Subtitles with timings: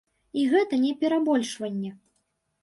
[0.43, 1.93] І гэта не перабольшванне.